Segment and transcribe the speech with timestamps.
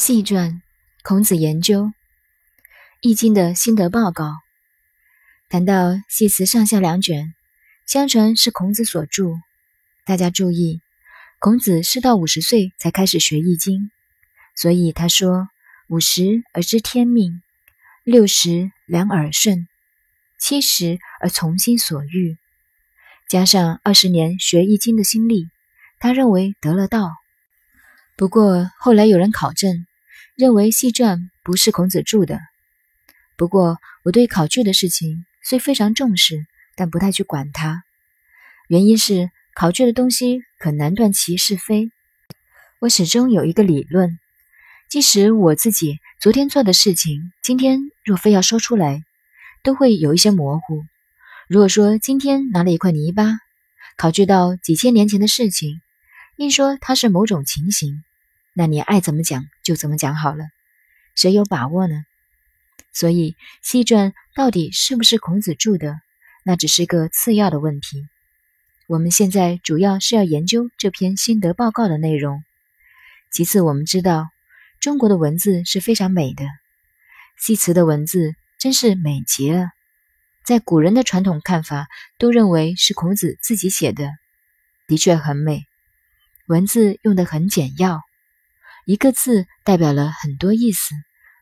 [0.00, 0.62] 细传
[1.02, 1.82] 孔子研究
[3.02, 4.32] 《易经》的心得报告。
[5.50, 7.34] 谈到《系辞》上下两卷，
[7.86, 9.24] 相传是孔子所著。
[10.06, 10.80] 大家注意，
[11.38, 13.78] 孔子是到五十岁才开始学《易经》，
[14.56, 15.50] 所以他说
[15.90, 17.42] ：“五十而知天命，
[18.02, 19.68] 六十两耳顺，
[20.38, 22.38] 七十而从心所欲。”
[23.28, 25.50] 加上二十年学《易经》的心力，
[25.98, 27.10] 他认为得了道。
[28.16, 29.84] 不过后来有人考证。
[30.40, 32.40] 认为《系传》不是孔子著的。
[33.36, 36.46] 不过，我对考据的事情虽非常重视，
[36.76, 37.84] 但不太去管它。
[38.66, 41.90] 原因是考据的东西可难断其是非。
[42.78, 44.18] 我始终有一个理论：
[44.88, 49.02] 即使我自己昨天做的事情，今天若非要说出来，
[49.62, 50.84] 都会有一些模糊。
[51.50, 53.26] 如果说今天拿了一块泥巴，
[53.98, 55.82] 考据到几千年前的事情，
[56.38, 58.02] 硬说它是某种情形。
[58.52, 60.44] 那你爱怎么讲就怎么讲好了，
[61.14, 62.04] 谁有把握呢？
[62.92, 66.00] 所以《西传》到底是不是孔子著的，
[66.44, 68.08] 那只是个次要的问题。
[68.88, 72.42] 我们现在主要是要研究这篇心得报告的内容。
[73.30, 74.28] 其次，我们知道
[74.80, 76.44] 中国的文字是非常美的，
[77.38, 79.68] 西辞的文字真是美极了。
[80.42, 81.86] 在古人的传统看法，
[82.18, 84.10] 都认为是孔子自己写的，
[84.88, 85.64] 的确很美，
[86.48, 88.02] 文字用得很简要。
[88.90, 90.96] 一个字代表了很多意思，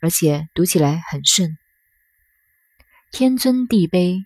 [0.00, 1.58] 而且读起来很顺。
[3.10, 4.24] 天尊地卑，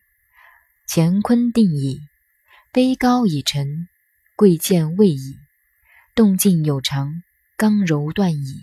[0.87, 1.99] 乾坤定矣；
[2.73, 3.89] 卑高已成，
[4.37, 5.35] 贵贱位矣；
[6.15, 7.25] 动静有常，
[7.57, 8.63] 刚柔断矣。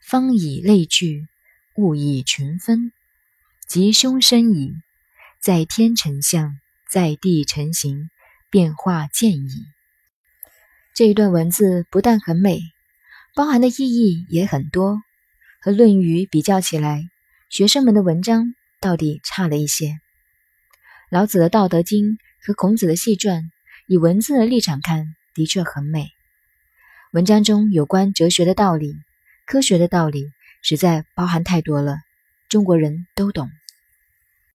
[0.00, 1.28] 方以类聚，
[1.76, 2.90] 物以群分，
[3.68, 4.72] 吉凶生矣。
[5.38, 6.58] 在天成象，
[6.90, 8.10] 在地成形，
[8.50, 9.64] 变化见矣。
[10.92, 12.73] 这一段文字不但很美。
[13.36, 15.02] 包含的意义也很多，
[15.60, 17.02] 和《论语》比较起来，
[17.50, 19.98] 学生们的文章到底差了一些。
[21.10, 22.12] 老子的《道德经》
[22.46, 23.42] 和孔子的《系传》，
[23.88, 26.10] 以文字的立场看，的确很美。
[27.12, 28.94] 文章中有关哲学的道理、
[29.46, 30.30] 科学的道理，
[30.62, 31.96] 实在包含太多了，
[32.48, 33.50] 中国人都懂。